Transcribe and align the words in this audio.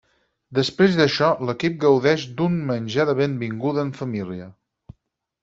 Després 0.59 0.95
d'això 1.01 1.27
l'equip 1.49 1.75
gaudeix 1.83 2.23
d'un 2.39 2.57
menjar 2.71 3.07
de 3.11 3.17
benvinguda 3.21 3.85
en 3.85 3.95
família. 4.01 4.51